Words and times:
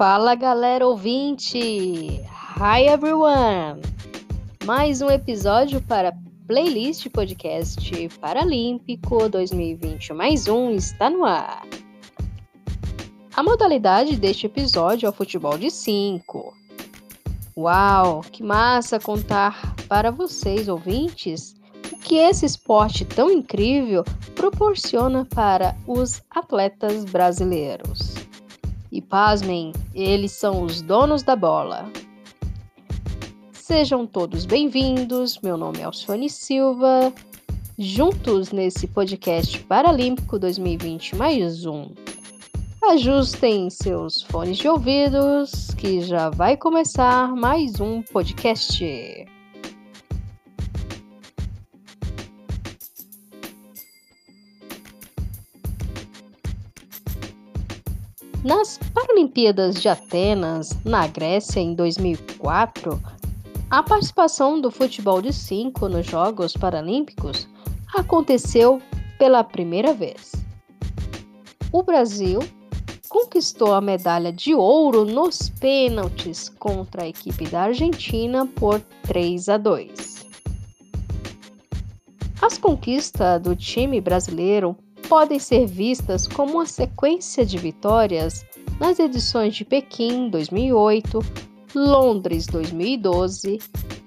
Fala 0.00 0.34
galera 0.34 0.86
ouvinte! 0.86 1.58
Hi 1.58 2.86
everyone! 2.88 3.82
Mais 4.64 5.02
um 5.02 5.10
episódio 5.10 5.82
para 5.82 6.16
Playlist 6.46 7.10
Podcast 7.10 8.08
Paralímpico 8.18 9.28
2020 9.28 10.14
mais 10.14 10.48
um 10.48 10.70
está 10.70 11.10
no 11.10 11.22
ar. 11.22 11.66
A 13.36 13.42
modalidade 13.42 14.16
deste 14.16 14.46
episódio 14.46 15.06
é 15.06 15.10
o 15.10 15.12
futebol 15.12 15.58
de 15.58 15.70
5. 15.70 16.54
Uau, 17.54 18.22
que 18.22 18.42
massa 18.42 18.98
contar 18.98 19.74
para 19.86 20.10
vocês 20.10 20.66
ouvintes 20.66 21.54
o 21.92 21.98
que 21.98 22.14
esse 22.14 22.46
esporte 22.46 23.04
tão 23.04 23.30
incrível 23.30 24.02
proporciona 24.34 25.26
para 25.26 25.76
os 25.86 26.22
atletas 26.30 27.04
brasileiros. 27.04 28.19
E 28.92 29.00
pasmem, 29.00 29.72
eles 29.94 30.32
são 30.32 30.62
os 30.62 30.82
donos 30.82 31.22
da 31.22 31.36
bola. 31.36 31.88
Sejam 33.52 34.04
todos 34.04 34.44
bem-vindos. 34.44 35.38
Meu 35.40 35.56
nome 35.56 35.78
é 35.78 35.84
Alcione 35.84 36.28
Silva. 36.28 37.12
Juntos 37.78 38.50
nesse 38.50 38.88
podcast 38.88 39.60
Paralímpico 39.60 40.38
2020 40.38 41.14
mais 41.14 41.64
um. 41.64 41.94
Ajustem 42.82 43.70
seus 43.70 44.22
fones 44.22 44.58
de 44.58 44.68
ouvidos, 44.68 45.72
que 45.78 46.00
já 46.00 46.28
vai 46.28 46.56
começar 46.56 47.34
mais 47.36 47.80
um 47.80 48.02
podcast. 48.02 48.84
Nas 58.42 58.78
Paralimpíadas 58.94 59.74
de 59.82 59.86
Atenas, 59.86 60.74
na 60.82 61.06
Grécia, 61.06 61.60
em 61.60 61.74
2004, 61.74 62.98
a 63.68 63.82
participação 63.82 64.58
do 64.58 64.70
futebol 64.70 65.20
de 65.20 65.30
5 65.30 65.86
nos 65.90 66.06
Jogos 66.06 66.54
Paralímpicos 66.54 67.46
aconteceu 67.94 68.80
pela 69.18 69.44
primeira 69.44 69.92
vez. 69.92 70.32
O 71.70 71.82
Brasil 71.82 72.38
conquistou 73.10 73.74
a 73.74 73.80
medalha 73.82 74.32
de 74.32 74.54
ouro 74.54 75.04
nos 75.04 75.50
pênaltis 75.60 76.48
contra 76.48 77.02
a 77.02 77.08
equipe 77.08 77.46
da 77.46 77.64
Argentina 77.64 78.46
por 78.46 78.80
3 79.02 79.50
a 79.50 79.58
2. 79.58 80.26
As 82.40 82.56
conquistas 82.56 83.42
do 83.42 83.54
time 83.54 84.00
brasileiro 84.00 84.74
podem 85.10 85.40
ser 85.40 85.66
vistas 85.66 86.28
como 86.28 86.52
uma 86.52 86.66
sequência 86.66 87.44
de 87.44 87.58
vitórias 87.58 88.46
nas 88.78 89.00
edições 89.00 89.56
de 89.56 89.64
Pequim 89.64 90.30
2008, 90.30 91.18
Londres 91.74 92.46
2012 92.46 93.58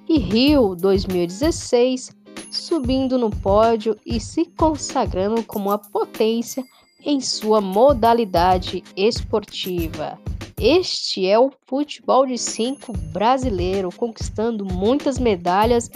e 0.08 0.18
Rio 0.18 0.74
2016, 0.76 2.16
subindo 2.50 3.18
no 3.18 3.30
pódio 3.30 3.98
e 4.06 4.18
se 4.18 4.46
consagrando 4.58 5.44
como 5.44 5.72
uma 5.72 5.78
potência 5.78 6.64
em 7.06 7.20
sua 7.20 7.60
modalidade 7.60 8.82
esportiva. 8.96 10.18
Este 10.58 11.28
é 11.28 11.38
o 11.38 11.52
futebol 11.68 12.26
de 12.26 12.38
cinco 12.38 12.94
brasileiro, 13.12 13.90
conquistando 13.92 14.64
muitas 14.64 15.20
medalhas 15.20 15.92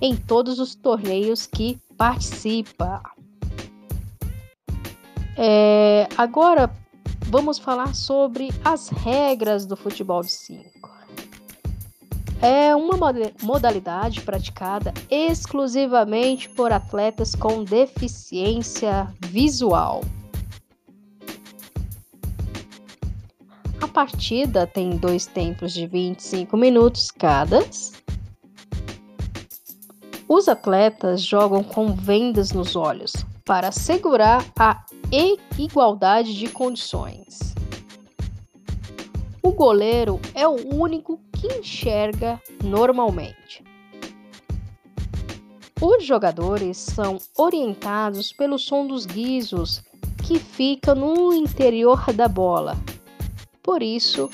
em 0.00 0.16
todos 0.16 0.58
os 0.58 0.74
torneios 0.74 1.46
que 1.46 1.78
participa. 1.98 3.02
É, 5.38 6.08
agora 6.16 6.70
vamos 7.26 7.58
falar 7.58 7.94
sobre 7.94 8.50
as 8.64 8.88
regras 8.88 9.66
do 9.66 9.76
futebol 9.76 10.22
de 10.22 10.32
5. 10.32 10.96
É 12.40 12.74
uma 12.74 12.96
modalidade 13.42 14.22
praticada 14.22 14.94
exclusivamente 15.10 16.48
por 16.48 16.72
atletas 16.72 17.34
com 17.34 17.64
deficiência 17.64 19.12
visual. 19.26 20.02
A 23.80 23.88
partida 23.88 24.66
tem 24.66 24.90
dois 24.96 25.26
tempos 25.26 25.72
de 25.72 25.86
25 25.86 26.56
minutos 26.56 27.10
cada. 27.10 27.60
Os 30.28 30.48
atletas 30.48 31.22
jogam 31.22 31.62
com 31.62 31.94
vendas 31.94 32.52
nos 32.52 32.74
olhos 32.74 33.12
para 33.46 33.68
assegurar 33.68 34.44
a 34.58 34.84
igualdade 35.56 36.34
de 36.34 36.48
condições. 36.48 37.54
O 39.40 39.52
goleiro 39.52 40.20
é 40.34 40.46
o 40.46 40.74
único 40.74 41.20
que 41.32 41.46
enxerga 41.46 42.42
normalmente. 42.62 43.62
Os 45.80 46.04
jogadores 46.04 46.76
são 46.76 47.18
orientados 47.38 48.32
pelo 48.32 48.58
som 48.58 48.84
dos 48.84 49.06
guizos 49.06 49.82
que 50.26 50.40
fica 50.40 50.94
no 50.94 51.32
interior 51.32 52.12
da 52.12 52.26
bola. 52.26 52.76
Por 53.62 53.80
isso, 53.82 54.28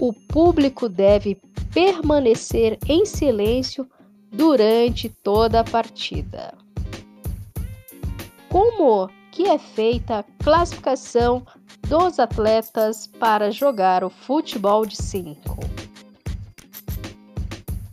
o 0.00 0.12
público 0.12 0.88
deve 0.88 1.40
permanecer 1.72 2.78
em 2.88 3.06
silêncio 3.06 3.88
durante 4.32 5.08
toda 5.08 5.60
a 5.60 5.64
partida. 5.64 6.65
Como 8.48 9.08
que 9.30 9.48
é 9.48 9.58
feita 9.58 10.20
a 10.20 10.22
classificação 10.42 11.46
dos 11.88 12.18
atletas 12.18 13.06
para 13.06 13.50
jogar 13.50 14.02
o 14.02 14.10
futebol 14.10 14.86
de 14.86 14.96
5. 14.96 15.60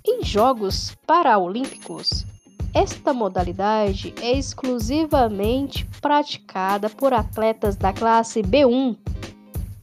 Em 0.08 0.24
Jogos 0.24 0.96
Paralímpicos, 1.06 2.26
esta 2.74 3.14
modalidade 3.14 4.14
é 4.22 4.32
exclusivamente 4.32 5.86
praticada 6.02 6.90
por 6.90 7.14
atletas 7.14 7.76
da 7.76 7.92
classe 7.92 8.42
B1, 8.42 8.98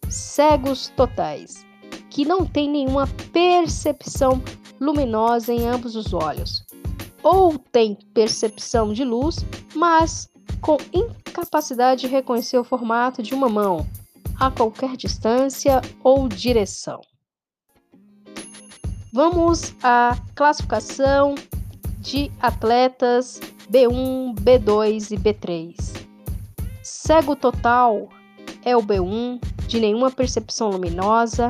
cegos 0.09 0.89
totais, 0.97 1.65
que 2.09 2.25
não 2.25 2.47
têm 2.47 2.69
nenhuma 2.69 3.07
percepção 3.33 4.43
luminosa 4.81 5.53
em 5.53 5.69
ambos 5.69 5.95
os 5.95 6.13
olhos, 6.13 6.65
ou 7.23 7.59
têm 7.59 7.97
percepção 8.15 8.93
de 8.93 9.05
luz, 9.05 9.45
mas 9.75 10.30
com 10.61 10.77
incapacidade 10.93 12.03
de 12.03 12.07
reconhecer 12.07 12.59
o 12.59 12.65
formato 12.65 13.23
de 13.23 13.35
uma 13.35 13.49
mão 13.49 13.87
a 14.39 14.51
qualquer 14.51 14.97
distância 14.97 15.81
ou 16.03 16.29
direção. 16.29 17.01
Vamos 19.13 19.75
à 19.83 20.17
classificação 20.35 21.35
de 21.99 22.31
atletas 22.41 23.41
B1, 23.71 24.35
B2 24.37 25.11
e 25.11 25.17
B3. 25.19 25.75
Cego 26.83 27.37
total 27.37 28.09
é 28.65 28.77
o 28.77 28.83
B1, 28.83 29.41
de 29.67 29.81
nenhuma 29.81 30.11
percepção 30.11 30.71
luminosa. 30.71 31.49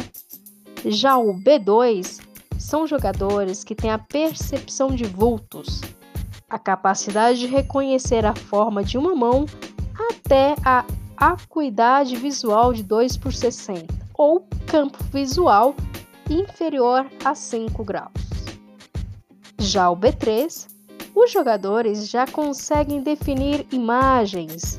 Já 0.85 1.17
o 1.17 1.35
B2 1.35 2.21
são 2.59 2.87
jogadores 2.87 3.63
que 3.63 3.75
têm 3.75 3.91
a 3.91 3.99
percepção 3.99 4.95
de 4.95 5.05
vultos, 5.05 5.81
a 6.51 6.59
capacidade 6.59 7.39
de 7.39 7.47
reconhecer 7.47 8.27
a 8.27 8.35
forma 8.35 8.83
de 8.83 8.99
uma 8.99 9.15
mão 9.15 9.47
até 10.11 10.57
a 10.65 10.85
acuidade 11.17 12.17
visual 12.17 12.73
de 12.73 12.83
2 12.83 13.17
por 13.17 13.33
60 13.33 13.87
ou 14.15 14.47
campo 14.67 15.03
visual 15.05 15.75
inferior 16.29 17.07
a 17.25 17.35
5 17.35 17.85
graus. 17.85 18.11
Já 19.59 19.91
o 19.91 19.97
B3, 19.97 20.67
os 21.15 21.31
jogadores 21.31 22.09
já 22.09 22.27
conseguem 22.27 23.03
definir 23.03 23.67
imagens, 23.71 24.77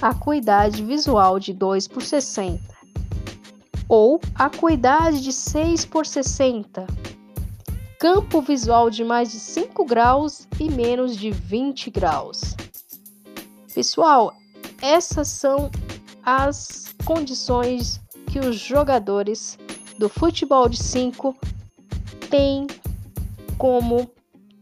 acuidade 0.00 0.84
visual 0.84 1.40
de 1.40 1.52
2 1.52 1.88
por 1.88 2.02
60 2.02 2.60
ou 3.88 4.20
acuidade 4.34 5.22
de 5.22 5.32
6 5.32 5.86
por 5.86 6.04
60 6.04 6.86
campo 7.98 8.40
visual 8.40 8.88
de 8.88 9.02
mais 9.02 9.32
de 9.32 9.40
5 9.40 9.84
graus 9.84 10.46
e 10.60 10.70
menos 10.70 11.16
de 11.16 11.32
20 11.32 11.90
graus. 11.90 12.54
Pessoal, 13.74 14.32
essas 14.80 15.26
são 15.28 15.68
as 16.24 16.94
condições 17.04 18.00
que 18.30 18.38
os 18.38 18.56
jogadores 18.56 19.58
do 19.98 20.08
futebol 20.08 20.68
de 20.68 20.76
5 20.76 21.36
têm 22.30 22.68
como 23.56 24.08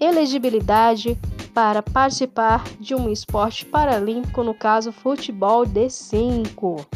elegibilidade 0.01 1.19
para 1.53 1.83
participar 1.83 2.65
de 2.81 2.95
um 2.95 3.11
esporte 3.11 3.67
paralímpico, 3.67 4.43
no 4.43 4.55
caso, 4.55 4.93
futebol 4.93 5.67
de 5.67 5.91
5. 5.91 6.87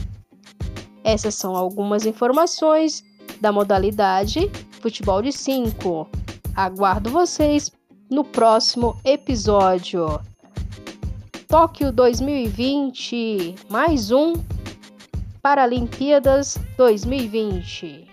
Essas 1.04 1.34
são 1.34 1.54
algumas 1.54 2.06
informações 2.06 3.04
da 3.40 3.52
modalidade 3.52 4.50
futebol 4.80 5.20
de 5.20 5.32
5. 5.32 6.19
Aguardo 6.60 7.08
vocês 7.08 7.72
no 8.10 8.22
próximo 8.22 8.94
episódio. 9.02 10.20
Tóquio 11.48 11.90
2020, 11.90 13.54
mais 13.70 14.10
um 14.10 14.34
Paralimpíadas 15.40 16.58
2020. 16.76 18.09